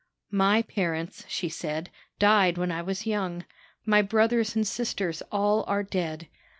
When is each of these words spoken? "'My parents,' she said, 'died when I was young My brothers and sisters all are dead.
"'My 0.31 0.63
parents,' 0.63 1.25
she 1.27 1.47
said, 1.47 1.91
'died 2.17 2.57
when 2.57 2.71
I 2.71 2.81
was 2.81 3.05
young 3.05 3.45
My 3.85 4.01
brothers 4.01 4.55
and 4.55 4.65
sisters 4.65 5.21
all 5.31 5.63
are 5.67 5.83
dead. 5.83 6.27